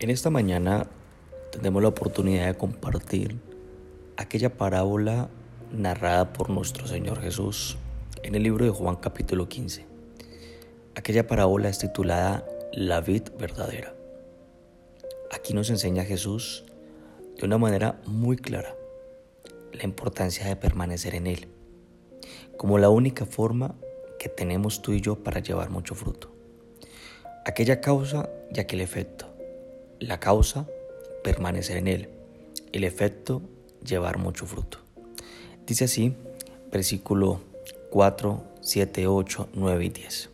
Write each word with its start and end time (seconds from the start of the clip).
En 0.00 0.08
esta 0.08 0.30
mañana 0.30 0.86
tendremos 1.52 1.82
la 1.82 1.90
oportunidad 1.90 2.46
de 2.46 2.56
compartir 2.56 3.36
aquella 4.16 4.56
parábola 4.56 5.28
narrada 5.72 6.32
por 6.32 6.48
nuestro 6.48 6.86
Señor 6.86 7.20
Jesús 7.20 7.76
en 8.22 8.34
el 8.34 8.42
libro 8.42 8.64
de 8.64 8.70
Juan 8.70 8.96
capítulo 8.96 9.50
15. 9.50 9.84
Aquella 10.94 11.26
parábola 11.26 11.68
es 11.68 11.80
titulada 11.80 12.46
La 12.72 13.02
vid 13.02 13.24
verdadera. 13.38 13.94
Aquí 15.32 15.52
nos 15.52 15.68
enseña 15.68 16.02
Jesús 16.04 16.64
de 17.38 17.44
una 17.44 17.58
manera 17.58 18.00
muy 18.06 18.38
clara 18.38 18.74
la 19.74 19.84
importancia 19.84 20.46
de 20.46 20.56
permanecer 20.56 21.14
en 21.14 21.26
Él, 21.26 21.48
como 22.56 22.78
la 22.78 22.88
única 22.88 23.26
forma 23.26 23.74
que 24.18 24.30
tenemos 24.30 24.80
tú 24.80 24.92
y 24.92 25.02
yo 25.02 25.22
para 25.22 25.40
llevar 25.40 25.68
mucho 25.68 25.94
fruto. 25.94 26.32
Aquella 27.44 27.82
causa 27.82 28.30
y 28.50 28.60
aquel 28.60 28.80
efecto 28.80 29.29
la 30.00 30.18
causa, 30.18 30.66
permanecer 31.22 31.76
en 31.76 31.88
él. 31.88 32.08
El 32.72 32.84
efecto, 32.84 33.42
llevar 33.84 34.18
mucho 34.18 34.46
fruto. 34.46 34.78
Dice 35.66 35.84
así, 35.84 36.14
versículo 36.72 37.40
4, 37.90 38.42
7, 38.60 39.06
8, 39.06 39.48
9 39.52 39.84
y 39.84 39.88
10. 39.90 40.30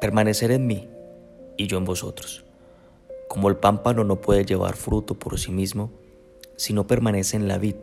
Permanecer 0.00 0.52
en 0.52 0.66
mí 0.66 0.88
y 1.56 1.66
yo 1.66 1.78
en 1.78 1.84
vosotros. 1.84 2.44
Como 3.28 3.48
el 3.48 3.56
pámpano 3.56 4.04
no 4.04 4.20
puede 4.20 4.44
llevar 4.44 4.76
fruto 4.76 5.14
por 5.18 5.38
sí 5.38 5.50
mismo 5.50 5.90
si 6.56 6.72
no 6.72 6.86
permanece 6.86 7.36
en 7.36 7.48
la 7.48 7.58
vid, 7.58 7.76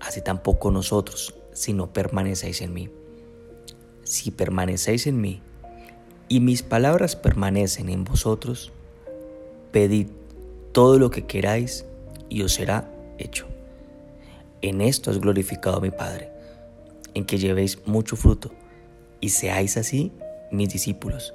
así 0.00 0.22
tampoco 0.22 0.70
nosotros 0.70 1.34
si 1.52 1.72
no 1.72 1.92
permanecéis 1.92 2.62
en 2.62 2.72
mí. 2.72 2.90
Si 4.04 4.30
permanecéis 4.30 5.06
en 5.06 5.20
mí 5.20 5.42
y 6.28 6.40
mis 6.40 6.62
palabras 6.62 7.16
permanecen 7.16 7.88
en 7.88 8.04
vosotros, 8.04 8.72
Pedid 9.72 10.08
todo 10.72 10.98
lo 10.98 11.10
que 11.10 11.26
queráis 11.26 11.84
y 12.28 12.42
os 12.42 12.54
será 12.54 12.90
hecho. 13.18 13.46
En 14.62 14.80
esto 14.80 15.10
es 15.10 15.20
glorificado 15.20 15.80
mi 15.80 15.90
Padre, 15.90 16.30
en 17.14 17.24
que 17.24 17.38
llevéis 17.38 17.78
mucho 17.86 18.16
fruto 18.16 18.50
y 19.20 19.30
seáis 19.30 19.76
así 19.76 20.12
mis 20.50 20.68
discípulos. 20.68 21.34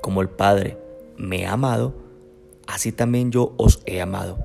Como 0.00 0.22
el 0.22 0.28
Padre 0.28 0.78
me 1.16 1.46
ha 1.46 1.52
amado, 1.52 1.94
así 2.66 2.92
también 2.92 3.32
yo 3.32 3.54
os 3.56 3.82
he 3.86 4.00
amado. 4.00 4.38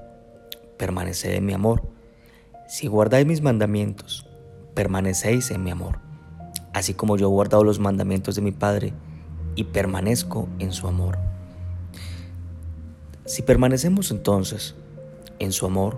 Permaneced 0.77 1.33
en 1.33 1.45
mi 1.45 1.53
amor. 1.53 1.83
Si 2.67 2.87
guardáis 2.87 3.25
mis 3.27 3.41
mandamientos, 3.41 4.25
permanecéis 4.73 5.51
en 5.51 5.63
mi 5.63 5.69
amor, 5.69 5.99
así 6.73 6.93
como 6.93 7.17
yo 7.17 7.27
he 7.27 7.29
guardado 7.29 7.63
los 7.63 7.79
mandamientos 7.79 8.35
de 8.35 8.41
mi 8.41 8.51
Padre 8.51 8.93
y 9.55 9.65
permanezco 9.65 10.47
en 10.59 10.71
su 10.71 10.87
amor. 10.87 11.32
Si 13.25 13.41
permanecemos 13.41 14.11
entonces 14.11 14.75
en 15.39 15.53
su 15.53 15.65
amor, 15.65 15.97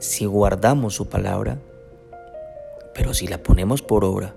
si 0.00 0.24
guardamos 0.24 0.94
su 0.94 1.08
palabra, 1.08 1.60
pero 2.94 3.14
si 3.14 3.28
la 3.28 3.42
ponemos 3.42 3.80
por 3.80 4.04
obra, 4.04 4.34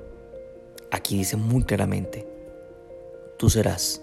aquí 0.92 1.18
dice 1.18 1.36
muy 1.36 1.64
claramente, 1.64 2.28
tú 3.38 3.50
serás 3.50 4.02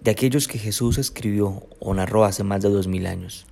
de 0.00 0.12
aquellos 0.12 0.46
que 0.46 0.58
Jesús 0.58 0.98
escribió 0.98 1.66
o 1.80 1.94
narró 1.94 2.24
hace 2.24 2.44
más 2.44 2.62
de 2.62 2.68
dos 2.68 2.86
mil 2.86 3.06
años, 3.06 3.46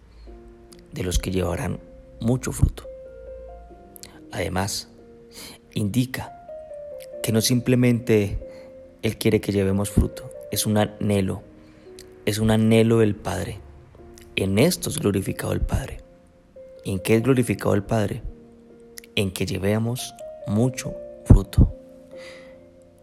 de 0.92 1.02
los 1.02 1.18
que 1.18 1.32
llevarán 1.32 1.80
mucho 2.20 2.52
fruto. 2.52 2.84
Además, 4.30 4.88
indica 5.74 6.32
que 7.24 7.32
no 7.32 7.40
simplemente 7.40 8.38
Él 9.02 9.18
quiere 9.18 9.40
que 9.40 9.50
llevemos 9.50 9.90
fruto, 9.90 10.30
es 10.52 10.64
un 10.64 10.78
anhelo 10.78 11.42
es 12.30 12.38
un 12.38 12.52
anhelo 12.52 12.98
del 12.98 13.16
Padre. 13.16 13.58
En 14.36 14.60
esto 14.60 14.88
es 14.88 15.00
glorificado 15.00 15.52
el 15.52 15.60
Padre. 15.60 15.98
¿En 16.84 17.00
qué 17.00 17.16
es 17.16 17.22
glorificado 17.24 17.74
el 17.74 17.82
Padre? 17.82 18.22
En 19.16 19.32
que 19.32 19.46
llevemos 19.46 20.14
mucho 20.46 20.94
fruto. 21.24 21.74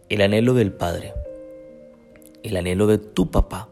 El 0.08 0.22
anhelo 0.22 0.54
del 0.54 0.72
Padre, 0.72 1.12
el 2.42 2.56
anhelo 2.56 2.86
de 2.86 2.96
tu 2.96 3.30
papá, 3.30 3.68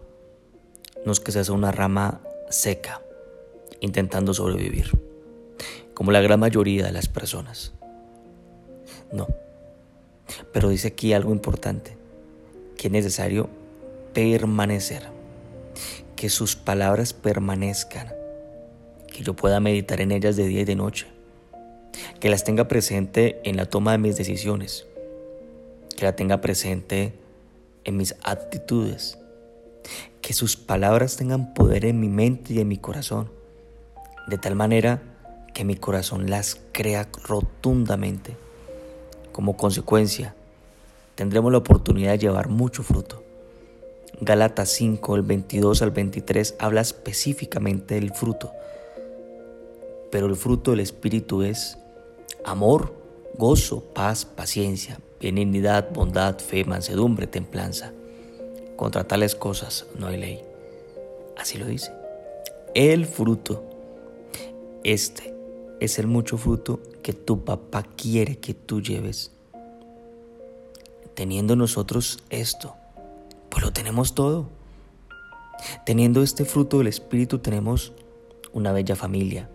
no 1.06 1.12
es 1.12 1.20
que 1.20 1.32
seas 1.32 1.48
una 1.48 1.72
rama 1.72 2.20
seca, 2.50 3.00
intentando 3.80 4.34
sobrevivir, 4.34 4.90
como 5.94 6.12
la 6.12 6.20
gran 6.20 6.38
mayoría 6.38 6.84
de 6.84 6.92
las 6.92 7.08
personas. 7.08 7.72
No. 9.10 9.26
Pero 10.52 10.68
dice 10.68 10.88
aquí 10.88 11.14
algo 11.14 11.32
importante, 11.32 11.96
que 12.76 12.88
es 12.88 12.92
necesario 12.92 13.48
permanecer 14.12 15.15
que 16.16 16.30
sus 16.30 16.56
palabras 16.56 17.12
permanezcan, 17.12 18.12
que 19.12 19.22
yo 19.22 19.34
pueda 19.34 19.60
meditar 19.60 20.00
en 20.00 20.12
ellas 20.12 20.34
de 20.36 20.46
día 20.46 20.62
y 20.62 20.64
de 20.64 20.74
noche, 20.74 21.06
que 22.20 22.30
las 22.30 22.42
tenga 22.42 22.68
presente 22.68 23.40
en 23.44 23.56
la 23.56 23.66
toma 23.66 23.92
de 23.92 23.98
mis 23.98 24.16
decisiones, 24.16 24.86
que 25.96 26.04
la 26.04 26.16
tenga 26.16 26.40
presente 26.40 27.12
en 27.84 27.96
mis 27.98 28.16
actitudes, 28.24 29.18
que 30.22 30.32
sus 30.32 30.56
palabras 30.56 31.16
tengan 31.16 31.54
poder 31.54 31.84
en 31.84 32.00
mi 32.00 32.08
mente 32.08 32.54
y 32.54 32.60
en 32.60 32.68
mi 32.68 32.78
corazón, 32.78 33.30
de 34.26 34.38
tal 34.38 34.56
manera 34.56 35.02
que 35.54 35.64
mi 35.64 35.76
corazón 35.76 36.28
las 36.28 36.60
crea 36.72 37.08
rotundamente. 37.24 38.36
Como 39.32 39.56
consecuencia, 39.56 40.34
tendremos 41.14 41.52
la 41.52 41.58
oportunidad 41.58 42.12
de 42.12 42.18
llevar 42.18 42.48
mucho 42.48 42.82
fruto. 42.82 43.25
Galatas 44.20 44.70
5, 44.70 45.16
el 45.16 45.22
22 45.22 45.82
al 45.82 45.90
23, 45.90 46.54
habla 46.58 46.80
específicamente 46.80 47.96
del 47.96 48.12
fruto. 48.12 48.50
Pero 50.10 50.26
el 50.26 50.36
fruto 50.36 50.70
del 50.70 50.80
Espíritu 50.80 51.42
es 51.42 51.76
amor, 52.42 52.94
gozo, 53.36 53.82
paz, 53.82 54.24
paciencia, 54.24 54.98
benignidad, 55.20 55.90
bondad, 55.92 56.38
fe, 56.38 56.64
mansedumbre, 56.64 57.26
templanza. 57.26 57.92
Contra 58.76 59.04
tales 59.04 59.34
cosas 59.34 59.86
no 59.98 60.06
hay 60.06 60.16
ley. 60.16 60.42
Así 61.36 61.58
lo 61.58 61.66
dice. 61.66 61.92
El 62.74 63.04
fruto, 63.04 63.64
este 64.82 65.34
es 65.80 65.98
el 65.98 66.06
mucho 66.06 66.38
fruto 66.38 66.80
que 67.02 67.12
tu 67.12 67.44
papá 67.44 67.82
quiere 67.82 68.38
que 68.38 68.54
tú 68.54 68.80
lleves. 68.80 69.32
Teniendo 71.14 71.54
nosotros 71.54 72.18
esto, 72.30 72.76
pues 73.56 73.64
lo 73.64 73.72
tenemos 73.72 74.14
todo. 74.14 74.50
Teniendo 75.86 76.22
este 76.22 76.44
fruto 76.44 76.76
del 76.76 76.88
Espíritu 76.88 77.38
tenemos 77.38 77.94
una 78.52 78.70
bella 78.70 78.96
familia. 78.96 79.48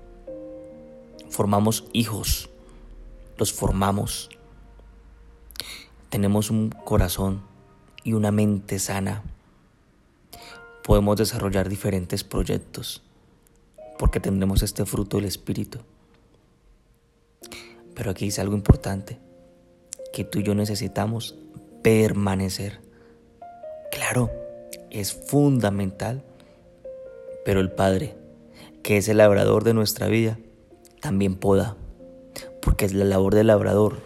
Formamos 1.30 1.86
hijos, 1.94 2.50
los 3.38 3.54
formamos. 3.54 4.32
Tenemos 6.10 6.50
un 6.50 6.72
corazón 6.72 7.44
y 8.04 8.14
una 8.14 8.32
mente 8.32 8.80
sana. 8.80 9.22
Podemos 10.84 11.18
desarrollar 11.18 11.70
diferentes 11.70 12.24
proyectos 12.24 13.04
porque 14.00 14.20
tendremos 14.20 14.64
este 14.64 14.84
fruto 14.88 15.18
del 15.18 15.28
Espíritu. 15.28 15.78
Pero 17.94 18.10
aquí 18.10 18.26
dice 18.26 18.42
algo 18.42 18.56
importante, 18.56 19.20
que 20.12 20.24
tú 20.24 20.40
y 20.40 20.44
yo 20.44 20.56
necesitamos 20.56 21.36
permanecer. 21.84 22.91
Claro, 24.12 24.30
es 24.90 25.14
fundamental, 25.14 26.22
pero 27.46 27.62
el 27.62 27.72
Padre, 27.72 28.14
que 28.84 28.98
es 28.98 29.08
el 29.08 29.20
labrador 29.20 29.64
de 29.64 29.74
nuestra 29.74 30.08
vida, 30.08 30.38
también 31.00 31.36
poda, 31.36 31.78
porque 32.62 32.84
es 32.84 32.94
la 32.94 33.06
labor 33.06 33.36
del 33.36 33.48
labrador, 33.48 34.00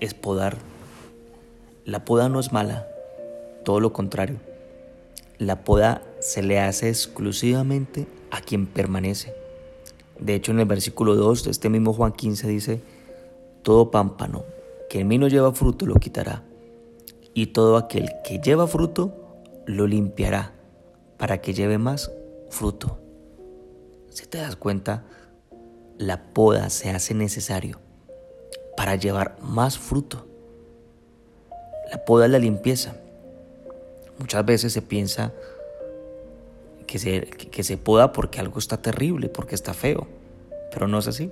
es 0.00 0.14
podar. 0.14 0.56
La 1.84 2.04
poda 2.04 2.28
no 2.28 2.40
es 2.40 2.50
mala, 2.50 2.88
todo 3.64 3.78
lo 3.78 3.92
contrario. 3.92 4.38
La 5.38 5.62
poda 5.62 6.02
se 6.18 6.42
le 6.42 6.58
hace 6.58 6.88
exclusivamente 6.88 8.08
a 8.32 8.40
quien 8.40 8.66
permanece. 8.66 9.32
De 10.18 10.34
hecho, 10.34 10.50
en 10.50 10.58
el 10.58 10.66
versículo 10.66 11.14
2 11.14 11.44
de 11.44 11.50
este 11.52 11.68
mismo 11.68 11.92
Juan 11.92 12.10
15 12.10 12.48
dice, 12.48 12.80
todo 13.62 13.92
pámpano 13.92 14.42
que 14.88 14.98
en 14.98 15.06
mí 15.06 15.18
no 15.18 15.28
lleva 15.28 15.52
fruto 15.52 15.86
lo 15.86 15.94
quitará 15.94 16.42
y 17.32 17.46
todo 17.46 17.76
aquel 17.76 18.10
que 18.24 18.40
lleva 18.40 18.66
fruto 18.66 19.19
lo 19.70 19.86
limpiará 19.86 20.52
para 21.18 21.40
que 21.40 21.54
lleve 21.54 21.78
más 21.78 22.10
fruto. 22.48 22.98
Si 24.10 24.26
te 24.26 24.38
das 24.38 24.56
cuenta, 24.56 25.04
la 25.98 26.32
poda 26.32 26.70
se 26.70 26.90
hace 26.90 27.14
necesario 27.14 27.80
para 28.76 28.96
llevar 28.96 29.36
más 29.40 29.78
fruto. 29.78 30.26
La 31.90 32.04
poda 32.04 32.26
es 32.26 32.32
la 32.32 32.38
limpieza. 32.38 32.96
Muchas 34.18 34.44
veces 34.44 34.72
se 34.72 34.82
piensa 34.82 35.32
que 36.86 36.98
se, 36.98 37.22
que 37.22 37.62
se 37.62 37.76
poda 37.76 38.12
porque 38.12 38.40
algo 38.40 38.58
está 38.58 38.82
terrible, 38.82 39.28
porque 39.28 39.54
está 39.54 39.74
feo, 39.74 40.08
pero 40.72 40.88
no 40.88 40.98
es 40.98 41.08
así. 41.08 41.30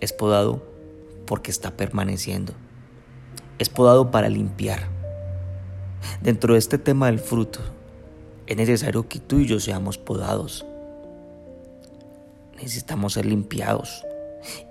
Es 0.00 0.12
podado 0.12 0.62
porque 1.26 1.50
está 1.50 1.76
permaneciendo 1.76 2.52
es 3.58 3.68
podado 3.68 4.10
para 4.10 4.28
limpiar. 4.28 4.95
Dentro 6.20 6.54
de 6.54 6.58
este 6.58 6.78
tema 6.78 7.06
del 7.06 7.18
fruto, 7.18 7.60
Es 8.46 8.56
necesario 8.56 9.08
que 9.08 9.18
tú 9.18 9.40
y 9.40 9.46
yo 9.46 9.58
seamos 9.58 9.98
podados. 9.98 10.64
Necesitamos 12.54 13.14
ser 13.14 13.26
limpiados. 13.26 14.04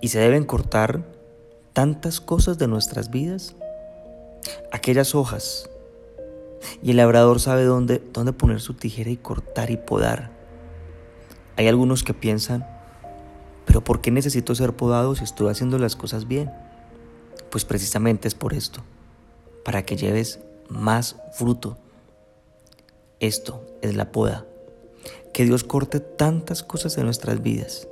Y 0.02 0.08
se 0.08 0.20
deben 0.20 0.46
cortar 0.46 1.04
tantas 1.74 2.22
cosas 2.22 2.58
de 2.58 2.68
nuestras 2.68 3.10
vidas. 3.10 3.56
Aquellas 4.72 5.14
hojas. 5.14 5.70
Y 6.82 6.92
el 6.92 6.98
labrador 6.98 7.42
sabe 7.42 7.66
dónde, 7.66 8.02
dónde 8.14 8.32
poner 8.32 8.62
su 8.62 8.76
tijera 8.76 9.10
y 9.10 9.18
cortar 9.18 9.70
y 9.72 9.78
podar. 9.78 10.32
Hay 11.58 11.68
algunos 11.68 12.04
que 12.04 12.14
piensan, 12.14 12.66
pero 13.66 13.84
¿por 13.84 14.02
qué 14.02 14.12
necesito 14.12 14.56
ser 14.56 14.74
podado 14.74 15.16
si 15.16 15.24
estoy 15.24 15.50
haciendo 15.50 15.78
las 15.78 15.96
cosas 15.96 16.28
bien? 16.28 16.52
Pues 17.50 17.66
precisamente 17.66 18.28
es 18.28 18.36
por 18.36 18.54
esto, 18.54 18.84
para 19.64 19.86
que 19.86 19.96
lleves 19.96 20.40
más 20.70 21.18
fruto. 21.34 21.78
Esto 23.20 23.64
es 23.82 23.96
la 23.96 24.12
poda. 24.12 24.46
Que 25.34 25.46
Dios 25.46 25.64
corte 25.64 26.00
tantas 26.00 26.64
cosas 26.64 26.96
de 26.96 27.04
nuestras 27.04 27.42
vidas. 27.42 27.88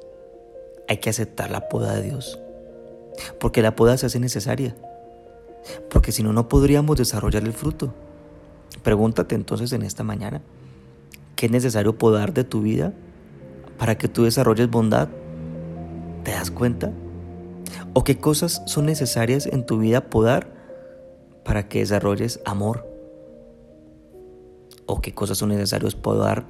Hay 0.88 0.98
que 0.98 1.10
aceptar 1.10 1.52
la 1.52 1.70
poda 1.70 1.94
de 1.96 2.04
Dios. 2.04 2.40
Porque 3.40 3.62
la 3.62 3.76
poda 3.76 3.98
se 3.98 4.06
hace 4.06 4.20
necesaria. 4.20 4.76
Porque 5.90 6.12
si 6.12 6.24
no, 6.24 6.34
no 6.34 6.48
podríamos 6.48 6.98
desarrollar 6.98 7.44
el 7.44 7.54
fruto. 7.54 7.94
Pregúntate 8.84 9.36
entonces 9.36 9.72
en 9.72 9.84
esta 9.84 10.04
mañana, 10.04 10.42
¿qué 11.36 11.46
es 11.46 11.52
necesario 11.52 11.98
podar 11.98 12.34
de 12.34 12.44
tu 12.44 12.62
vida 12.62 12.94
para 13.78 13.98
que 13.98 14.08
tú 14.08 14.24
desarrolles 14.24 14.70
bondad? 14.70 15.10
¿Te 16.24 16.32
das 16.32 16.52
cuenta? 16.52 16.92
¿O 17.94 18.04
qué 18.04 18.18
cosas 18.18 18.62
son 18.66 18.86
necesarias 18.86 19.46
en 19.46 19.66
tu 19.66 19.78
vida 19.78 20.10
podar 20.10 20.53
para 21.44 21.68
que 21.68 21.80
desarrolles 21.80 22.40
amor? 22.46 22.88
¿O 24.86 25.02
qué 25.02 25.14
cosas 25.14 25.38
son 25.38 25.50
necesarias 25.50 25.96
podar 25.96 26.46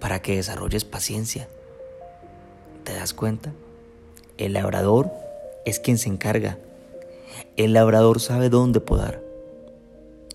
para 0.00 0.22
que 0.22 0.36
desarrolles 0.36 0.84
paciencia? 0.84 1.48
¿Te 2.84 2.94
das 2.94 3.14
cuenta? 3.14 3.52
El 4.38 4.52
labrador 4.52 5.10
es 5.64 5.80
quien 5.80 5.98
se 5.98 6.08
encarga. 6.08 6.58
El 7.56 7.72
labrador 7.72 8.20
sabe 8.20 8.48
dónde 8.48 8.80
podar. 8.80 9.22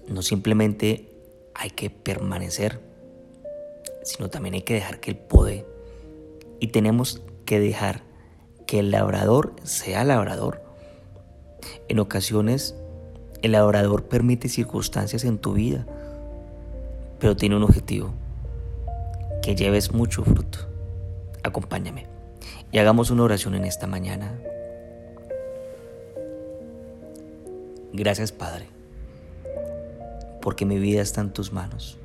No 0.08 0.22
simplemente 0.22 1.08
hay 1.54 1.70
que 1.70 1.90
permanecer, 1.90 2.80
sino 4.04 4.30
también 4.30 4.56
hay 4.56 4.62
que 4.64 4.74
dejar 4.74 5.00
que 5.00 5.12
él 5.12 5.18
pode. 5.18 5.66
Y 6.60 6.68
tenemos 6.68 7.22
que 7.46 7.60
dejar 7.60 8.04
que 8.68 8.80
el 8.80 8.92
labrador 8.92 9.56
sea 9.64 10.04
labrador. 10.04 10.62
En 11.88 12.00
ocasiones, 12.00 12.76
el 13.42 13.54
labrador 13.54 14.04
permite 14.04 14.50
circunstancias 14.50 15.24
en 15.24 15.38
tu 15.38 15.54
vida, 15.54 15.86
pero 17.20 17.36
tiene 17.36 17.56
un 17.56 17.64
objetivo, 17.64 18.12
que 19.42 19.56
lleves 19.56 19.94
mucho 19.94 20.24
fruto. 20.24 20.60
Acompáñame 21.44 22.08
y 22.72 22.78
hagamos 22.78 23.10
una 23.10 23.24
oración 23.24 23.56
en 23.56 23.66
esta 23.66 23.88
mañana. 23.88 24.38
Gracias 27.94 28.32
Padre, 28.32 28.68
porque 30.42 30.66
mi 30.66 30.78
vida 30.78 31.02
está 31.02 31.22
en 31.22 31.34
tus 31.34 31.52
manos. 31.52 31.98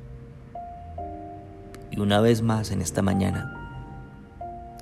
Y 1.91 1.99
una 1.99 2.19
vez 2.19 2.41
más 2.41 2.71
en 2.71 2.81
esta 2.81 3.01
mañana, 3.01 3.53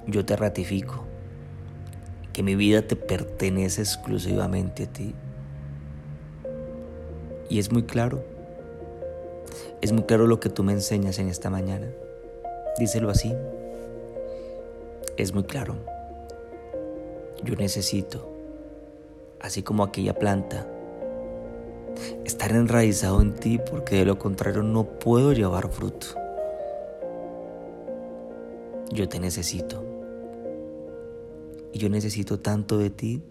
yo 0.08 0.26
te 0.26 0.36
ratifico 0.36 1.06
que 2.34 2.44
mi 2.44 2.56
vida 2.56 2.82
te 2.82 2.96
pertenece 2.96 3.82
exclusivamente 3.82 4.84
a 4.84 4.88
ti. 4.88 5.16
Y 7.50 7.60
es 7.60 7.72
muy 7.72 7.84
claro, 7.84 8.24
es 9.82 9.92
muy 9.92 10.04
claro 10.04 10.26
lo 10.26 10.40
que 10.40 10.50
tú 10.50 10.64
me 10.64 10.74
enseñas 10.74 11.20
en 11.20 11.30
esta 11.30 11.50
mañana. 11.50 11.92
Díselo 12.80 13.10
así. 13.10 13.34
Es 15.18 15.34
muy 15.34 15.44
claro. 15.44 15.76
Yo 17.44 17.56
necesito, 17.56 18.28
así 19.40 19.62
como 19.62 19.84
aquella 19.84 20.16
planta, 20.16 20.68
estar 22.26 22.52
enraizado 22.52 23.22
en 23.22 23.36
ti 23.36 23.60
porque 23.60 23.98
de 23.98 24.06
lo 24.06 24.18
contrario 24.18 24.64
no 24.64 24.86
puedo 24.86 25.32
llevar 25.32 25.70
fruto. 25.70 26.08
Yo 28.92 29.08
te 29.08 29.20
necesito. 29.20 29.84
Y 31.72 31.80
yo 31.80 31.90
necesito 31.90 32.40
tanto 32.40 32.78
de 32.78 32.90
ti. 32.90 33.22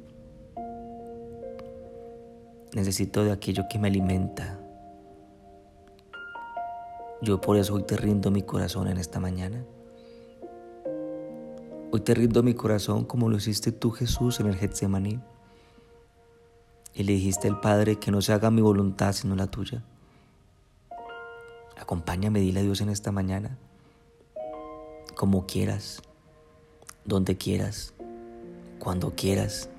Necesito 2.75 3.25
de 3.25 3.31
aquello 3.31 3.65
que 3.71 3.79
me 3.79 3.88
alimenta. 3.88 4.61
Yo 7.23 7.41
por 7.41 7.56
eso 7.56 7.75
hoy 7.75 7.85
te 7.85 7.97
rindo 7.97 8.31
mi 8.31 8.43
corazón 8.43 8.88
en 8.88 8.99
esta 8.99 9.21
mañana. 9.21 9.65
Hoy 11.93 12.00
te 12.00 12.12
rindo 12.15 12.43
mi 12.43 12.55
corazón 12.55 13.05
como 13.05 13.29
lo 13.29 13.37
hiciste 13.37 13.71
tú 13.71 13.93
Jesús 13.93 14.41
en 14.41 14.49
el 14.49 14.56
Getsemaní. 14.56 15.21
Y 16.93 17.05
le 17.05 17.12
dijiste 17.12 17.47
al 17.47 17.61
Padre 17.61 18.00
que 18.00 18.11
no 18.11 18.21
se 18.21 18.32
haga 18.32 18.50
mi 18.50 18.61
voluntad 18.61 19.12
sino 19.12 19.37
la 19.37 19.47
tuya. 19.47 19.85
Acompáñame, 21.79 22.41
dile 22.41 22.61
a 22.61 22.62
Dios 22.65 22.81
en 22.81 22.88
esta 22.88 23.12
mañana. 23.12 23.56
Como 25.15 25.47
quieras, 25.47 26.03
donde 27.05 27.37
quieras 27.37 27.94
cuando 28.81 29.15
quieras. 29.15 29.71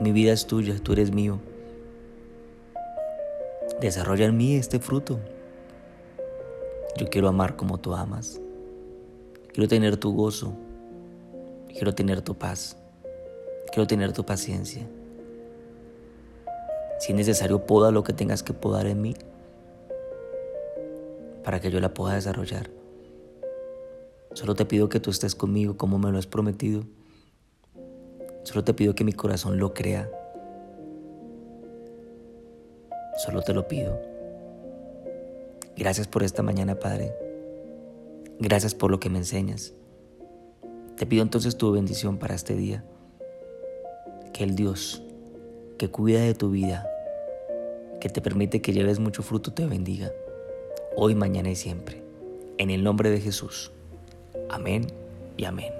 Mi 0.00 0.12
vida 0.12 0.32
es 0.32 0.46
tuya, 0.46 0.76
tú 0.82 0.94
eres 0.94 1.12
mío. 1.12 1.38
Desarrolla 3.82 4.24
en 4.24 4.36
mí 4.36 4.56
este 4.56 4.78
fruto. 4.78 5.20
Yo 6.96 7.08
quiero 7.08 7.28
amar 7.28 7.54
como 7.56 7.78
tú 7.78 7.94
amas. 7.94 8.40
Quiero 9.52 9.68
tener 9.68 9.98
tu 9.98 10.14
gozo. 10.14 10.54
Quiero 11.68 11.94
tener 11.94 12.22
tu 12.22 12.34
paz. 12.34 12.78
Quiero 13.72 13.86
tener 13.86 14.12
tu 14.12 14.24
paciencia. 14.24 14.88
Si 16.98 17.12
es 17.12 17.16
necesario, 17.16 17.66
poda 17.66 17.90
lo 17.90 18.02
que 18.02 18.14
tengas 18.14 18.42
que 18.42 18.54
podar 18.54 18.86
en 18.86 19.02
mí 19.02 19.14
para 21.44 21.60
que 21.60 21.70
yo 21.70 21.80
la 21.80 21.92
pueda 21.92 22.14
desarrollar. 22.14 22.70
Solo 24.32 24.54
te 24.54 24.64
pido 24.64 24.88
que 24.88 25.00
tú 25.00 25.10
estés 25.10 25.34
conmigo 25.34 25.76
como 25.76 25.98
me 25.98 26.10
lo 26.10 26.18
has 26.18 26.26
prometido. 26.26 26.84
Solo 28.50 28.64
te 28.64 28.74
pido 28.74 28.96
que 28.96 29.04
mi 29.04 29.12
corazón 29.12 29.60
lo 29.60 29.74
crea. 29.74 30.10
Solo 33.24 33.42
te 33.42 33.54
lo 33.54 33.68
pido. 33.68 33.96
Gracias 35.76 36.08
por 36.08 36.24
esta 36.24 36.42
mañana, 36.42 36.74
Padre. 36.74 37.14
Gracias 38.40 38.74
por 38.74 38.90
lo 38.90 38.98
que 38.98 39.08
me 39.08 39.18
enseñas. 39.18 39.72
Te 40.96 41.06
pido 41.06 41.22
entonces 41.22 41.58
tu 41.58 41.70
bendición 41.70 42.18
para 42.18 42.34
este 42.34 42.56
día. 42.56 42.82
Que 44.32 44.42
el 44.42 44.56
Dios 44.56 45.00
que 45.78 45.88
cuida 45.88 46.18
de 46.18 46.34
tu 46.34 46.50
vida, 46.50 46.90
que 48.00 48.08
te 48.08 48.20
permite 48.20 48.60
que 48.60 48.72
lleves 48.72 48.98
mucho 48.98 49.22
fruto, 49.22 49.52
te 49.52 49.64
bendiga. 49.64 50.10
Hoy, 50.96 51.14
mañana 51.14 51.50
y 51.50 51.54
siempre. 51.54 52.02
En 52.58 52.70
el 52.70 52.82
nombre 52.82 53.10
de 53.10 53.20
Jesús. 53.20 53.70
Amén 54.48 54.88
y 55.36 55.44
amén. 55.44 55.79